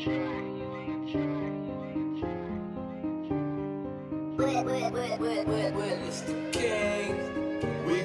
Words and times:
We 0.00 0.06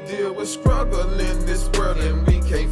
deal 0.06 0.34
with 0.34 0.50
struggle 0.50 1.20
in 1.20 1.46
this 1.46 1.70
world 1.70 1.98
and 2.00 2.28
we 2.28 2.42
can't 2.42 2.70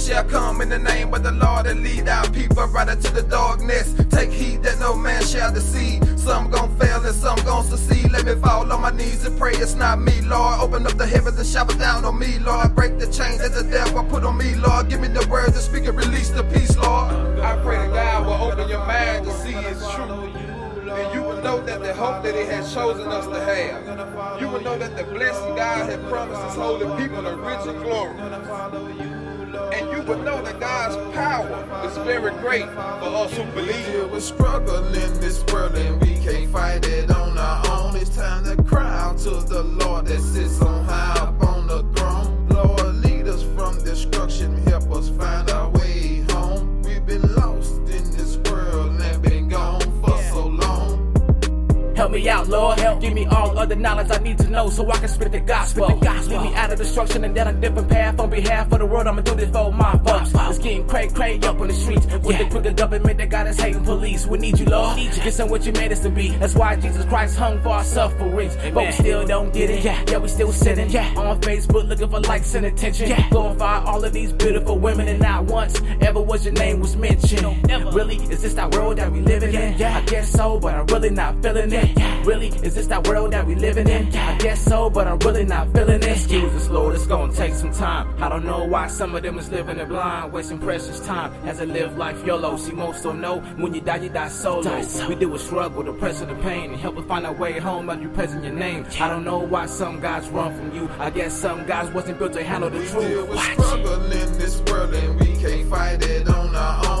shall 0.00 0.24
come 0.24 0.60
in 0.62 0.70
the 0.70 0.78
name 0.78 1.12
of 1.12 1.22
the 1.22 1.32
Lord 1.32 1.66
and 1.66 1.82
lead 1.82 2.08
our 2.08 2.28
people 2.30 2.64
right 2.68 2.88
into 2.88 3.12
the 3.12 3.22
darkness. 3.22 3.94
Take 4.10 4.30
heed 4.30 4.62
that 4.62 4.78
no 4.78 4.96
man 4.96 5.22
shall 5.22 5.52
deceive. 5.52 6.02
Some 6.18 6.50
gon' 6.50 6.74
fail 6.78 7.04
and 7.04 7.14
some 7.14 7.38
gon' 7.44 7.64
succeed. 7.64 8.10
Let 8.10 8.24
me 8.24 8.34
fall 8.36 8.70
on 8.72 8.80
my 8.80 8.90
knees 8.90 9.24
and 9.26 9.38
pray 9.38 9.52
it's 9.52 9.74
not 9.74 10.00
me, 10.00 10.20
Lord. 10.22 10.60
Open 10.60 10.86
up 10.86 10.96
the 10.96 11.06
heavens 11.06 11.38
and 11.38 11.46
shower 11.46 11.78
down 11.78 12.04
on 12.04 12.18
me, 12.18 12.38
Lord. 12.38 12.74
Break 12.74 12.98
the 12.98 13.06
chains 13.06 13.38
that 13.38 13.52
the 13.52 13.68
devil 13.70 14.02
put 14.04 14.24
on 14.24 14.38
me, 14.38 14.54
Lord. 14.54 14.88
Give 14.88 15.00
me 15.00 15.08
the 15.08 15.26
words 15.28 15.52
to 15.52 15.60
speak 15.60 15.86
and 15.86 15.96
release 15.96 16.30
the 16.30 16.44
peace, 16.44 16.76
Lord. 16.76 17.38
I 17.40 17.60
pray 17.62 17.76
that 17.76 17.92
God 17.92 18.26
will 18.26 18.52
open 18.52 18.68
your 18.68 18.86
mind 18.86 19.26
to 19.26 19.32
see 19.38 19.52
His 19.52 19.78
truth. 19.90 20.34
And 20.90 21.14
you 21.14 21.22
will 21.22 21.40
know 21.42 21.60
that 21.66 21.80
the 21.80 21.94
hope 21.94 22.22
that 22.22 22.34
He 22.34 22.46
has 22.46 22.72
chosen 22.72 23.06
us 23.08 23.26
to 23.26 23.40
have. 23.40 24.40
You 24.40 24.48
will 24.48 24.62
know 24.62 24.78
that 24.78 24.96
the 24.96 25.04
blessing 25.04 25.54
God 25.56 25.90
has 25.90 25.98
promised 26.08 26.42
His 26.42 26.54
holy 26.54 26.86
people 27.02 27.26
are 27.26 27.36
rich 27.36 27.66
in 27.66 27.82
glory. 27.82 29.19
And 29.80 29.90
you 29.96 30.02
would 30.02 30.24
know 30.24 30.42
that 30.42 30.60
God's 30.60 30.96
power 31.14 31.86
is 31.86 31.96
very 31.98 32.32
great 32.40 32.66
for 32.66 32.80
us 32.80 33.34
who 33.34 33.44
We 33.44 33.50
believe. 33.52 33.86
deal 33.86 34.08
with 34.08 34.22
struggle 34.22 34.84
in 34.84 35.20
this 35.20 35.42
world 35.46 35.74
and 35.74 36.00
we 36.02 36.18
can't 36.18 36.50
fight 36.52 36.86
it 36.86 37.10
on 37.10 37.38
our 37.38 37.66
own. 37.70 37.96
It's 37.96 38.14
time 38.14 38.44
to 38.44 38.62
cry 38.62 38.98
out 38.98 39.16
to 39.18 39.30
the 39.30 39.62
Lord 39.62 40.06
that 40.06 40.20
sits 40.20 40.60
on 40.60 40.84
high 40.84 41.20
up 41.20 41.42
on 41.42 41.66
the 41.66 41.82
throne. 41.94 42.48
Lord, 42.48 42.96
lead 42.96 43.26
us 43.26 43.42
from 43.56 43.82
destruction, 43.82 44.56
help 44.66 44.90
us 44.92 45.08
find 45.08 45.48
our 45.50 45.70
way 45.70 46.26
home. 46.30 46.82
We've 46.82 47.06
been 47.06 47.34
lost 47.34 47.76
in 47.88 48.04
this 48.16 48.36
world 48.50 49.00
and 49.00 49.22
been 49.22 49.48
gone 49.48 49.80
for 50.02 50.22
so 50.24 50.46
long. 50.46 51.94
Help 51.96 52.12
me 52.12 52.28
out, 52.28 52.48
Lord. 52.48 52.78
Give 53.00 53.14
me 53.14 53.26
all 53.26 53.58
of 53.58 53.68
the 53.68 53.76
knowledge 53.76 54.10
I 54.10 54.18
need 54.18 54.38
to 54.38 54.50
know 54.50 54.68
so 54.70 54.90
I 54.90 54.98
can 54.98 55.08
spit 55.08 55.32
the 55.32 55.40
gospel. 55.40 55.88
the 55.88 56.04
gospel. 56.04 56.40
Lead 56.40 56.50
me 56.50 56.56
out 56.56 56.72
of 56.72 56.78
destruction 56.78 57.24
and 57.24 57.34
down 57.34 57.48
a 57.48 57.52
different 57.54 57.88
path. 57.88 58.20
On 58.20 58.30
behalf 58.30 58.72
of 58.72 58.78
the 58.78 58.86
world, 58.86 59.06
I'ma 59.06 59.22
do 59.22 59.34
this 59.34 59.50
for 59.50 59.72
my 59.72 59.96
folks. 59.98 60.30
It's 60.34 60.58
getting 60.58 60.86
cray 60.86 61.08
cray 61.08 61.38
up 61.40 61.60
on 61.60 61.68
the 61.68 61.74
streets. 61.74 62.06
With 62.06 62.38
the 62.38 62.46
crooked 62.50 62.76
government 62.76 63.18
that 63.18 63.30
got 63.30 63.46
us 63.46 63.58
hating 63.58 63.84
police. 63.84 64.26
We 64.26 64.38
need 64.38 64.58
you, 64.58 64.66
Lord. 64.66 64.96
Need 64.96 65.14
you. 65.16 65.22
Get 65.22 65.50
what 65.50 65.64
you 65.64 65.72
made 65.72 65.92
us 65.92 66.00
to 66.00 66.10
be. 66.10 66.28
That's 66.30 66.54
why 66.54 66.76
Jesus 66.76 67.04
Christ 67.06 67.38
hung 67.38 67.60
for 67.62 67.70
our 67.70 67.84
sufferings. 67.84 68.56
But 68.74 68.86
we 68.86 68.92
still 68.92 69.26
don't 69.26 69.52
get 69.52 69.70
it. 69.70 69.84
Yeah, 69.84 70.04
yeah 70.08 70.18
we 70.18 70.28
still 70.28 70.52
sitting. 70.52 70.90
Yeah. 70.90 71.14
On 71.16 71.40
Facebook 71.40 71.88
looking 71.88 72.10
for 72.10 72.20
likes 72.20 72.54
and 72.54 72.66
attention. 72.66 73.08
Yeah. 73.08 73.28
Glorify 73.30 73.84
all 73.84 74.04
of 74.04 74.12
these 74.12 74.32
beautiful 74.32 74.78
women 74.78 75.08
and 75.08 75.20
not 75.20 75.44
once 75.44 75.80
ever 76.00 76.20
was 76.20 76.44
your 76.44 76.54
name 76.54 76.80
was 76.80 76.96
mentioned. 76.96 77.70
Really? 77.94 78.16
Is 78.16 78.42
this 78.42 78.54
that 78.54 78.74
world 78.74 78.98
that 78.98 79.10
we 79.10 79.20
living 79.20 79.54
in? 79.54 79.78
Yeah. 79.78 79.98
I 79.98 80.02
guess 80.02 80.30
so, 80.30 80.58
but 80.58 80.74
I'm 80.74 80.86
really 80.86 81.10
not 81.10 81.42
feeling 81.42 81.72
it. 81.72 81.99
Really? 82.40 82.56
Is 82.66 82.74
this 82.74 82.86
that 82.86 83.06
world 83.06 83.32
that 83.32 83.46
we 83.46 83.54
living 83.54 83.86
in? 83.86 84.14
I 84.16 84.38
guess 84.38 84.62
so, 84.64 84.88
but 84.88 85.06
I'm 85.06 85.18
really 85.18 85.44
not 85.44 85.70
feeling 85.74 86.02
it. 86.02 86.06
Excuse 86.08 86.52
us, 86.54 86.68
Lord, 86.70 86.94
it's 86.94 87.06
gonna 87.06 87.32
take 87.34 87.54
some 87.54 87.70
time. 87.70 88.06
I 88.22 88.30
don't 88.30 88.46
know 88.46 88.64
why 88.64 88.86
some 88.86 89.14
of 89.14 89.22
them 89.22 89.38
is 89.38 89.50
living 89.50 89.76
it 89.78 89.88
blind, 89.88 90.32
wasting 90.32 90.58
precious 90.58 91.00
time 91.00 91.34
as 91.46 91.60
I 91.60 91.64
live 91.64 91.98
life 91.98 92.24
YOLO. 92.24 92.56
See, 92.56 92.72
most 92.72 93.02
don't 93.02 93.20
know 93.20 93.40
when 93.60 93.74
you 93.74 93.82
die, 93.82 93.96
you 93.96 94.08
die 94.08 94.28
solo. 94.28 94.80
We 95.06 95.14
deal 95.16 95.28
with 95.28 95.42
struggle, 95.42 95.82
the 95.82 95.92
pressure, 95.92 96.24
the 96.24 96.34
pain, 96.36 96.70
and 96.70 96.80
help 96.80 96.96
us 96.96 97.04
find 97.04 97.26
our 97.26 97.34
way 97.34 97.58
home 97.58 97.90
as 97.90 98.00
you 98.00 98.08
present 98.08 98.42
your 98.42 98.54
name. 98.54 98.86
I 98.98 99.08
don't 99.08 99.24
know 99.24 99.38
why 99.40 99.66
some 99.66 100.00
guys 100.00 100.26
run 100.30 100.56
from 100.56 100.74
you. 100.74 100.88
I 100.98 101.10
guess 101.10 101.34
some 101.34 101.66
guys 101.66 101.90
wasn't 101.92 102.18
built 102.18 102.32
to 102.34 102.42
handle 102.42 102.70
the 102.70 102.78
We 102.78 102.84
deal 102.86 103.00
truth. 103.00 103.28
with 103.28 103.36
Watch. 103.36 103.52
struggle 103.52 104.04
in 104.12 104.38
this 104.38 104.60
world 104.62 104.94
and 104.94 105.20
we 105.20 105.26
can't 105.36 105.68
fight 105.68 106.02
it 106.02 106.26
on 106.28 106.56
our 106.56 106.86
own. 106.88 106.99